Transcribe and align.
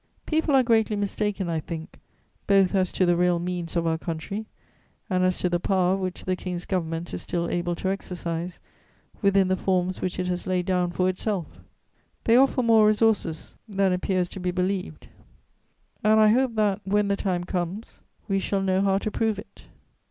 "People 0.25 0.55
are 0.55 0.63
greatly 0.63 0.95
mistaken, 0.95 1.47
I 1.47 1.59
think, 1.59 1.99
both 2.47 2.73
as 2.73 2.91
to 2.93 3.05
the 3.05 3.15
real 3.15 3.37
means 3.37 3.75
of 3.75 3.85
our 3.85 3.99
country 3.99 4.47
and 5.11 5.23
as 5.23 5.37
to 5.37 5.47
the 5.47 5.59
power 5.59 5.95
which 5.95 6.25
the 6.25 6.35
King's 6.35 6.65
Government 6.65 7.13
is 7.13 7.21
still 7.21 7.47
able 7.47 7.75
to 7.75 7.87
exercise 7.89 8.59
within 9.21 9.47
the 9.47 9.55
forms 9.55 10.01
which 10.01 10.17
it 10.17 10.25
has 10.27 10.47
laid 10.47 10.65
down 10.65 10.89
for 10.89 11.07
itself; 11.07 11.59
they 12.23 12.35
offer 12.35 12.63
more 12.63 12.87
resources 12.87 13.59
than 13.67 13.93
appears 13.93 14.27
to 14.29 14.39
be 14.39 14.49
believed, 14.49 15.07
and 16.03 16.19
I 16.19 16.29
hope 16.29 16.55
that, 16.55 16.81
when 16.83 17.07
the 17.07 17.15
time 17.15 17.43
comes, 17.43 18.01
we 18.27 18.39
shall 18.39 18.63
know 18.63 18.81
how 18.81 18.97
to 18.97 19.11
prove 19.11 19.37
it. 19.37 19.65